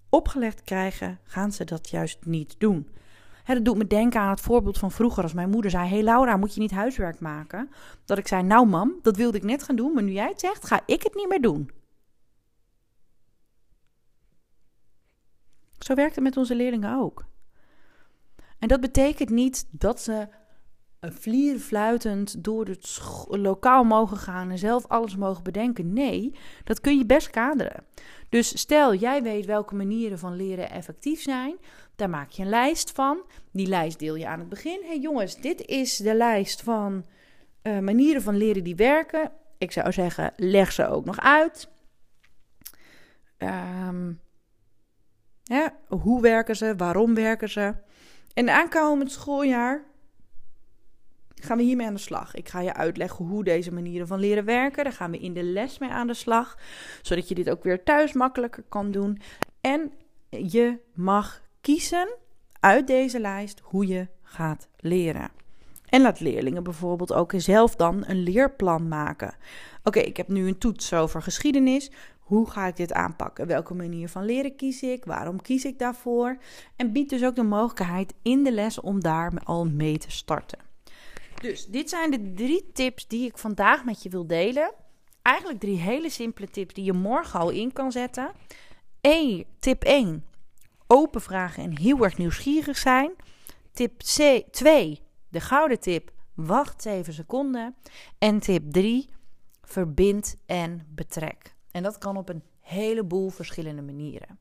opgelegd 0.09 0.61
krijgen, 0.61 1.19
gaan 1.23 1.51
ze 1.51 1.63
dat 1.63 1.89
juist 1.89 2.25
niet 2.25 2.55
doen. 2.57 2.89
Dat 3.45 3.65
doet 3.65 3.77
me 3.77 3.87
denken 3.87 4.19
aan 4.19 4.29
het 4.29 4.41
voorbeeld 4.41 4.77
van 4.77 4.91
vroeger 4.91 5.23
als 5.23 5.33
mijn 5.33 5.49
moeder 5.49 5.71
zei: 5.71 5.89
Hey 5.89 6.03
Laura, 6.03 6.37
moet 6.37 6.53
je 6.53 6.59
niet 6.59 6.71
huiswerk 6.71 7.19
maken? 7.19 7.69
Dat 8.05 8.17
ik 8.17 8.27
zei: 8.27 8.43
Nou, 8.43 8.67
mam, 8.67 8.99
dat 9.01 9.15
wilde 9.17 9.37
ik 9.37 9.43
net 9.43 9.63
gaan 9.63 9.75
doen, 9.75 9.93
maar 9.93 10.03
nu 10.03 10.11
jij 10.11 10.27
het 10.27 10.39
zegt, 10.39 10.65
ga 10.65 10.81
ik 10.85 11.03
het 11.03 11.15
niet 11.15 11.29
meer 11.29 11.41
doen. 11.41 11.71
Zo 15.83 15.93
werkt 15.93 16.15
het 16.15 16.23
met 16.23 16.37
onze 16.37 16.55
leerlingen 16.55 16.97
ook. 16.97 17.25
En 18.59 18.67
dat 18.67 18.81
betekent 18.81 19.29
niet 19.29 19.67
dat 19.71 20.01
ze 20.01 20.27
vlierfluitend 20.99 22.43
door 22.43 22.65
het 22.65 23.01
lokaal 23.27 23.83
mogen 23.83 24.17
gaan 24.17 24.49
en 24.49 24.57
zelf 24.57 24.87
alles 24.87 25.15
mogen 25.15 25.43
bedenken. 25.43 25.93
Nee, 25.93 26.35
dat 26.63 26.81
kun 26.81 26.97
je 26.97 27.05
best 27.05 27.29
kaderen. 27.29 27.83
Dus 28.29 28.59
stel, 28.59 28.93
jij 28.93 29.23
weet 29.23 29.45
welke 29.45 29.75
manieren 29.75 30.19
van 30.19 30.35
leren 30.35 30.69
effectief 30.69 31.21
zijn. 31.21 31.55
Daar 31.95 32.09
maak 32.09 32.29
je 32.29 32.41
een 32.41 32.49
lijst 32.49 32.91
van. 32.91 33.21
Die 33.51 33.67
lijst 33.67 33.99
deel 33.99 34.15
je 34.15 34.27
aan 34.27 34.39
het 34.39 34.49
begin. 34.49 34.81
hey 34.85 34.99
jongens, 34.99 35.35
dit 35.41 35.65
is 35.65 35.97
de 35.97 36.15
lijst 36.15 36.61
van 36.61 37.05
uh, 37.63 37.79
manieren 37.79 38.21
van 38.21 38.37
leren 38.37 38.63
die 38.63 38.75
werken. 38.75 39.31
Ik 39.57 39.71
zou 39.71 39.91
zeggen, 39.91 40.33
leg 40.35 40.71
ze 40.71 40.87
ook 40.87 41.05
nog 41.05 41.19
uit. 41.19 41.69
Um, 43.37 44.19
hoe 45.87 46.21
werken 46.21 46.55
ze? 46.55 46.73
Waarom 46.77 47.13
werken 47.13 47.49
ze? 47.49 47.73
En 48.33 48.49
aankomend 48.49 49.11
schooljaar 49.11 49.83
gaan 51.35 51.57
we 51.57 51.63
hiermee 51.63 51.87
aan 51.87 51.93
de 51.93 51.99
slag. 51.99 52.35
Ik 52.35 52.49
ga 52.49 52.59
je 52.59 52.73
uitleggen 52.73 53.25
hoe 53.25 53.43
deze 53.43 53.73
manieren 53.73 54.07
van 54.07 54.19
leren 54.19 54.45
werken. 54.45 54.83
Daar 54.83 54.93
gaan 54.93 55.11
we 55.11 55.17
in 55.17 55.33
de 55.33 55.43
les 55.43 55.77
mee 55.77 55.89
aan 55.89 56.07
de 56.07 56.13
slag, 56.13 56.57
zodat 57.01 57.27
je 57.27 57.35
dit 57.35 57.49
ook 57.49 57.63
weer 57.63 57.83
thuis 57.83 58.13
makkelijker 58.13 58.63
kan 58.69 58.91
doen. 58.91 59.21
En 59.61 59.93
je 60.29 60.77
mag 60.93 61.41
kiezen 61.61 62.15
uit 62.59 62.87
deze 62.87 63.19
lijst 63.19 63.59
hoe 63.63 63.87
je 63.87 64.07
gaat 64.21 64.67
leren. 64.77 65.29
En 65.85 66.01
laat 66.01 66.19
leerlingen 66.19 66.63
bijvoorbeeld 66.63 67.13
ook 67.13 67.33
zelf 67.35 67.75
dan 67.75 68.03
een 68.07 68.23
leerplan 68.23 68.87
maken. 68.87 69.35
Oké, 69.83 69.99
ik 69.99 70.17
heb 70.17 70.27
nu 70.27 70.47
een 70.47 70.57
toets 70.57 70.93
over 70.93 71.21
geschiedenis. 71.21 71.91
Hoe 72.31 72.49
ga 72.49 72.67
ik 72.67 72.75
dit 72.75 72.93
aanpakken? 72.93 73.47
Welke 73.47 73.73
manier 73.73 74.09
van 74.09 74.25
leren 74.25 74.55
kies 74.55 74.81
ik? 74.81 75.05
Waarom 75.05 75.41
kies 75.41 75.65
ik 75.65 75.79
daarvoor? 75.79 76.37
En 76.75 76.91
bied 76.91 77.09
dus 77.09 77.23
ook 77.23 77.35
de 77.35 77.43
mogelijkheid 77.43 78.13
in 78.21 78.43
de 78.43 78.51
les 78.51 78.79
om 78.79 79.01
daar 79.01 79.31
al 79.43 79.65
mee 79.65 79.97
te 79.97 80.11
starten. 80.11 80.59
Dus 81.41 81.65
dit 81.65 81.89
zijn 81.89 82.11
de 82.11 82.33
drie 82.33 82.71
tips 82.73 83.07
die 83.07 83.25
ik 83.25 83.37
vandaag 83.37 83.85
met 83.85 84.03
je 84.03 84.09
wil 84.09 84.27
delen. 84.27 84.73
Eigenlijk 85.21 85.59
drie 85.59 85.77
hele 85.77 86.09
simpele 86.09 86.49
tips 86.49 86.73
die 86.73 86.83
je 86.83 86.93
morgen 86.93 87.39
al 87.39 87.49
in 87.49 87.73
kan 87.73 87.91
zetten. 87.91 88.31
1, 89.01 89.45
tip 89.59 89.83
1. 89.83 90.25
Open 90.87 91.21
vragen 91.21 91.63
en 91.63 91.77
heel 91.77 92.03
erg 92.03 92.17
nieuwsgierig 92.17 92.77
zijn. 92.77 93.11
Tip 93.73 93.99
2. 93.99 94.99
De 95.29 95.39
gouden 95.39 95.79
tip. 95.79 96.11
Wacht 96.33 96.81
7 96.81 97.13
seconden. 97.13 97.75
En 98.17 98.39
tip 98.39 98.71
3. 98.71 99.09
Verbind 99.61 100.35
en 100.45 100.87
betrek. 100.89 101.59
En 101.71 101.83
dat 101.83 101.97
kan 101.97 102.17
op 102.17 102.29
een 102.29 102.43
heleboel 102.59 103.29
verschillende 103.29 103.81
manieren. 103.81 104.39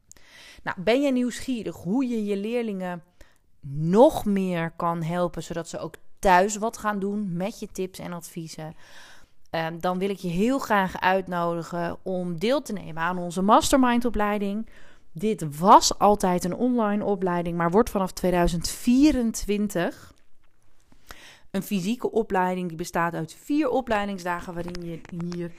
Nou, 0.62 0.82
ben 0.82 1.02
je 1.02 1.12
nieuwsgierig 1.12 1.76
hoe 1.76 2.08
je 2.08 2.24
je 2.24 2.36
leerlingen 2.36 3.02
nog 3.60 4.24
meer 4.24 4.72
kan 4.76 5.02
helpen, 5.02 5.42
zodat 5.42 5.68
ze 5.68 5.78
ook 5.78 5.94
thuis 6.18 6.56
wat 6.56 6.78
gaan 6.78 6.98
doen 6.98 7.36
met 7.36 7.58
je 7.58 7.68
tips 7.72 7.98
en 7.98 8.12
adviezen? 8.12 8.74
Ehm, 9.50 9.78
dan 9.78 9.98
wil 9.98 10.10
ik 10.10 10.18
je 10.18 10.28
heel 10.28 10.58
graag 10.58 11.00
uitnodigen 11.00 11.96
om 12.02 12.38
deel 12.38 12.62
te 12.62 12.72
nemen 12.72 13.02
aan 13.02 13.18
onze 13.18 13.42
mastermind-opleiding. 13.42 14.68
Dit 15.12 15.58
was 15.58 15.98
altijd 15.98 16.44
een 16.44 16.54
online 16.54 17.04
opleiding, 17.04 17.56
maar 17.56 17.70
wordt 17.70 17.90
vanaf 17.90 18.12
2024 18.12 20.14
een 21.50 21.62
fysieke 21.62 22.10
opleiding. 22.10 22.68
Die 22.68 22.76
bestaat 22.76 23.14
uit 23.14 23.34
vier 23.34 23.68
opleidingsdagen 23.68 24.54
waarin 24.54 24.84
je 24.84 25.00
hier 25.24 25.52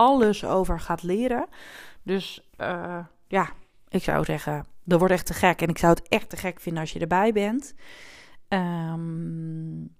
alles 0.00 0.44
over 0.44 0.80
gaat 0.80 1.02
leren. 1.02 1.46
Dus 2.02 2.50
uh, 2.60 2.98
ja, 3.28 3.50
ik 3.88 4.02
zou 4.02 4.24
zeggen, 4.24 4.66
dat 4.84 4.98
wordt 4.98 5.14
echt 5.14 5.26
te 5.26 5.34
gek. 5.34 5.62
En 5.62 5.68
ik 5.68 5.78
zou 5.78 5.92
het 5.92 6.08
echt 6.08 6.30
te 6.30 6.36
gek 6.36 6.60
vinden 6.60 6.80
als 6.80 6.92
je 6.92 6.98
erbij 6.98 7.32
bent. 7.32 7.74
Um, 8.48 9.96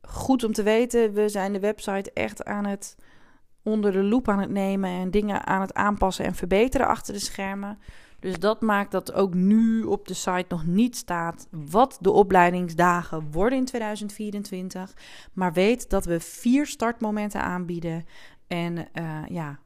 goed 0.00 0.44
om 0.44 0.52
te 0.52 0.62
weten, 0.62 1.12
we 1.12 1.28
zijn 1.28 1.52
de 1.52 1.60
website 1.60 2.12
echt 2.12 2.44
aan 2.44 2.66
het 2.66 2.96
onder 3.62 3.92
de 3.92 4.02
loep 4.02 4.28
aan 4.28 4.38
het 4.38 4.50
nemen 4.50 4.90
en 4.90 5.10
dingen 5.10 5.46
aan 5.46 5.60
het 5.60 5.74
aanpassen 5.74 6.24
en 6.24 6.34
verbeteren 6.34 6.86
achter 6.86 7.12
de 7.12 7.20
schermen. 7.20 7.78
Dus 8.24 8.38
dat 8.38 8.60
maakt 8.60 8.90
dat 8.90 9.12
ook 9.12 9.34
nu 9.34 9.82
op 9.82 10.08
de 10.08 10.14
site 10.14 10.44
nog 10.48 10.66
niet 10.66 10.96
staat 10.96 11.48
wat 11.50 11.98
de 12.00 12.10
opleidingsdagen 12.10 13.30
worden 13.30 13.58
in 13.58 13.64
2024. 13.64 14.94
Maar 15.32 15.52
weet 15.52 15.90
dat 15.90 16.04
we 16.04 16.20
vier 16.20 16.66
startmomenten 16.66 17.42
aanbieden. 17.42 18.04
En 18.46 18.76
uh, 18.76 19.22
ja, 19.28 19.58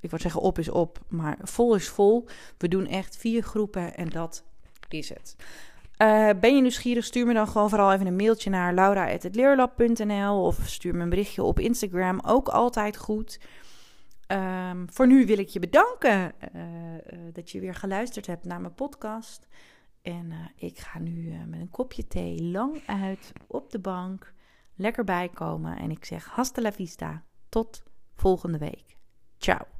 ik 0.00 0.10
wou 0.10 0.22
zeggen 0.22 0.40
op 0.40 0.58
is 0.58 0.68
op, 0.68 0.98
maar 1.08 1.38
vol 1.42 1.74
is 1.74 1.88
vol. 1.88 2.28
We 2.58 2.68
doen 2.68 2.86
echt 2.86 3.16
vier 3.16 3.42
groepen 3.42 3.96
en 3.96 4.08
dat 4.08 4.44
is 4.88 5.08
het. 5.08 5.36
Uh, 6.02 6.30
ben 6.40 6.54
je 6.54 6.60
nieuwsgierig? 6.60 7.04
Stuur 7.04 7.26
me 7.26 7.34
dan 7.34 7.48
gewoon 7.48 7.68
vooral 7.68 7.92
even 7.92 8.06
een 8.06 8.16
mailtje 8.16 8.50
naar 8.50 8.74
laura.leerlab.nl 8.74 10.44
of 10.44 10.60
stuur 10.64 10.94
me 10.94 11.02
een 11.02 11.08
berichtje 11.08 11.42
op 11.42 11.60
Instagram. 11.60 12.20
Ook 12.20 12.48
altijd 12.48 12.96
goed. 12.96 13.40
Um, 14.28 14.86
voor 14.92 15.06
nu 15.06 15.26
wil 15.26 15.38
ik 15.38 15.48
je 15.48 15.58
bedanken 15.58 16.32
uh, 16.54 16.62
dat 17.32 17.50
je 17.50 17.60
weer 17.60 17.74
geluisterd 17.74 18.26
hebt 18.26 18.44
naar 18.44 18.60
mijn 18.60 18.74
podcast. 18.74 19.46
En 20.02 20.32
ik 20.56 20.78
ga 20.78 20.98
nu 20.98 21.34
met 21.46 21.60
een 21.60 21.70
kopje 21.70 22.06
thee 22.06 22.42
lang 22.42 22.82
uit 22.86 23.32
op 23.46 23.70
de 23.70 23.78
bank 23.78 24.32
lekker 24.74 25.04
bijkomen. 25.04 25.76
En 25.76 25.90
ik 25.90 26.04
zeg 26.04 26.24
hasta 26.24 26.62
la 26.62 26.72
vista. 26.72 27.22
Tot 27.48 27.82
volgende 28.16 28.58
week. 28.58 28.96
Ciao. 29.38 29.75